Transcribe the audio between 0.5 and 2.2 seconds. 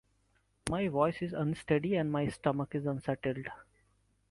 My voice is unsteady and